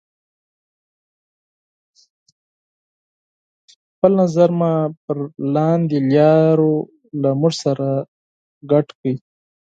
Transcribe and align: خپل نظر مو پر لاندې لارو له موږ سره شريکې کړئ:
خپل 3.91 4.11
نظر 4.21 4.49
مو 4.59 4.73
پر 5.03 5.17
لاندې 5.53 5.97
لارو 6.13 6.75
له 7.21 7.29
موږ 7.39 7.53
سره 7.63 7.87
شريکې 8.69 8.93
کړئ: 8.99 9.13